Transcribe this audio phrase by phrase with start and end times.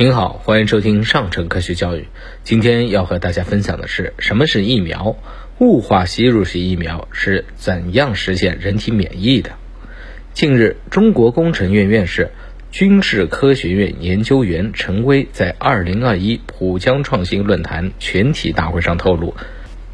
[0.00, 2.08] 您好，欢迎收听上城科学教育。
[2.42, 5.14] 今天要和大家分享的是什么是疫苗？
[5.58, 9.50] 雾化吸入式疫苗是怎样实现人体免疫的？
[10.32, 12.30] 近日，中国工程院院士、
[12.70, 19.34] 军事科学院研究员陈薇在2021浦江创新论坛全体大会上透露。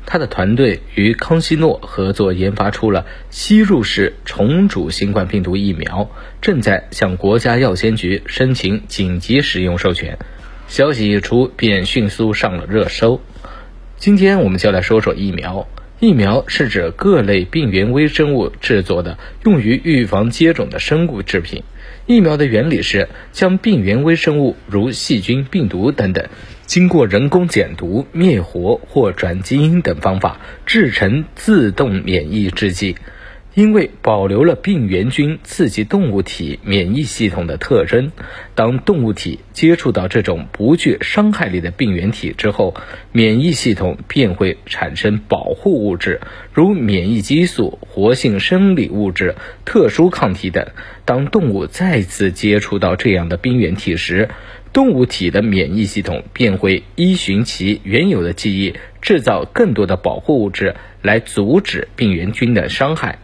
[0.07, 6.09] 他的团队与康希诺合作研发出了吸入式重组新冠病毒疫苗，
[6.40, 10.16] 正在向国家药监局申请紧急使用授权。
[10.68, 13.21] 消息一出，便迅速上了热搜。
[13.96, 15.67] 今天我们就来说说疫苗。
[15.99, 21.63] 疫苗是指各类病原微生物制作的，用于预防接种的生物制品。
[22.04, 26.27] 疫苗的原理是将病原微生物，如细菌、病毒等等。
[26.67, 32.97] 经过人工减毒、灭活或转基因等方法制成自动免疫制剂，
[33.56, 38.12] 因为保留了病原菌刺激动物体免疫系统的特征，
[38.55, 42.75] 当动物体接触到这种不具伤害力的病原体之后，
[43.12, 46.21] 免疫系统便会产生保护物质，
[46.53, 50.67] 如免疫激素、活性生理物质、特殊抗体等。
[51.07, 54.29] 当动物再次接触到这样的病原体时，
[54.75, 63.19] 动物体的免疫系统便会依循其原有的记忆，制造更多的保护物质来阻止病原菌的伤害。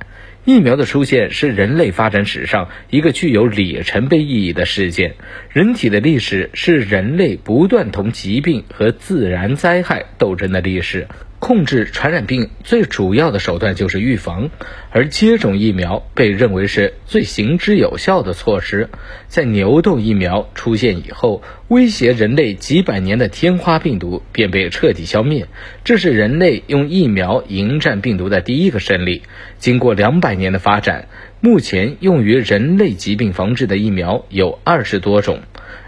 [0.45, 5.15] 疫苗的出现是人类发展史上一个具有里程碑意义的事件。
[5.51, 11.07] 人体的历史是人类不断同疾病和自然灾害斗争的历史。
[11.43, 14.49] 控制传染病最主要的手段就是预防，
[14.91, 18.89] 而接种疫苗被认为是最行之有效的措施。
[19.27, 25.49] 在牛痘疫苗出现以后，威胁人类几百年的天花病毒便被彻底消灭，
[25.83, 29.23] 这是人类用疫苗迎战病毒的第一个胜利。
[29.59, 31.09] 经过两百年的发展，
[31.41, 35.41] 目前用于人类疾病防治的疫苗有二十多种。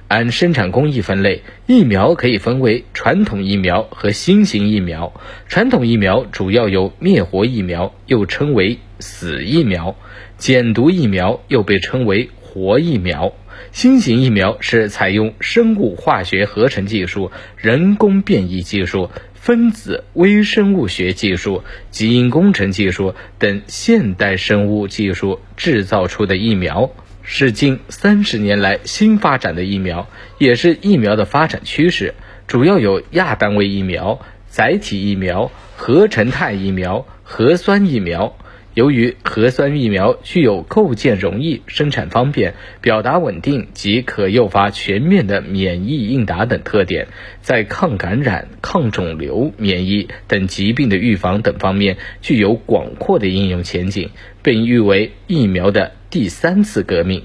[0.06, 5.12] 按生产工艺分类，疫苗可以分为传统疫苗和新型疫苗。
[5.48, 9.96] 传统疫苗主要有灭活疫苗，又称为死疫苗；
[10.36, 13.33] 减毒疫苗又被称为活疫苗。
[13.73, 26.90] 新型疫苗是采用生物化学合成技术、人工变异技术、分子微生物学技术、基因工程技术等现代生物技术制造出的疫苗。
[27.24, 30.08] 是近三十年来新发展的疫苗，
[30.39, 32.14] 也是疫苗的发展趋势。
[32.46, 38.36] 主要有亚单位疫苗、载体疫苗、合成态疫苗、核酸疫苗。
[38.74, 47.06] 由于核酸疫苗具有构建容易、生产方便、表达稳定及可诱发全面的免疫应答等特点，
[47.41, 54.11] 在抗感染、抗肿瘤、免疫等疾病的预防等方面具有广阔的应用前景，
[54.42, 57.25] 被誉为疫苗的第三次革命。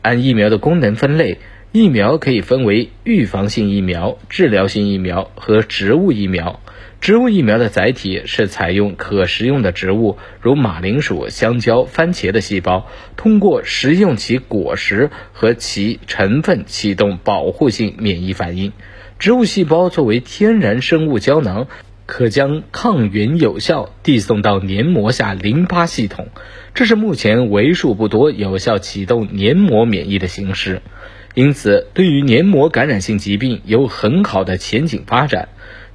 [0.00, 1.36] 按疫苗的功能分类。
[1.70, 6.60] 疫苗可以分为预防性疫苗、治疗性疫苗和植物疫苗。
[7.02, 12.88] 植物疫苗的载体是采用可食用的植物，如马铃薯、香蕉、番茄的细胞，
[13.18, 18.72] 通过食用其果实和其成分启动保护性免疫反应。
[19.18, 21.68] 植物细胞作为天然生物胶囊，
[22.06, 26.28] 可将抗原有效递送到黏膜下淋巴系统，
[26.72, 30.82] 这是目前为数不多有效启动黏膜免疫的形式。
[31.34, 35.48] 因此，对于黏膜感染性疾病有很好的前景发展。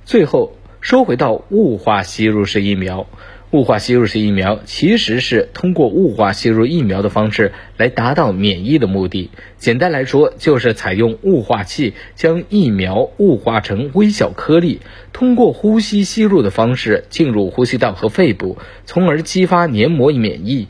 [0.06, 3.08] 最后，说回到雾化吸入式疫苗，
[3.51, 9.29] 雾化吸入式疫苗其实是通过雾化吸入疫苗的方式来达到免疫的目的。
[9.57, 14.79] 简单来说，就是采用雾化器将疫苗雾化成微小颗粒，
[15.12, 20.68] 通过呼吸吸入的方式进入呼吸道和肺部，从而激发黏膜免疫。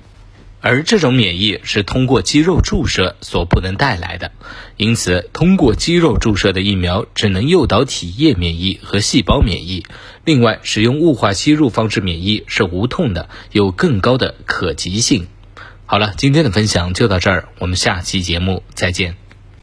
[0.62, 4.32] 而这种免疫是通过肌肉注射所不能带来的，
[4.78, 9.86] 因此通过肌肉注射的疫苗只能诱导体液免疫和细胞免疫。
[10.24, 15.28] 另外，使用雾化吸入方式免疫是无痛的，有更高的可及性。
[15.86, 19.21] 好了，今天的分享就到这儿，我们下期节目再见。